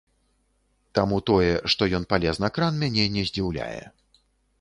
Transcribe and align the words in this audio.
Таму 0.99 1.19
тое, 1.29 1.51
што 1.73 1.87
ён 1.97 2.07
палез 2.13 2.41
на 2.45 2.49
кран, 2.55 2.73
мяне 2.85 3.05
не 3.19 3.23
здзіўляе. 3.29 3.83